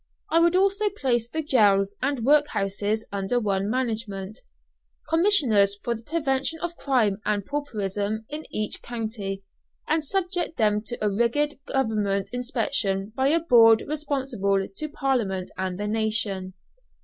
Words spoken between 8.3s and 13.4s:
each county, and subject them to a rigid government inspection by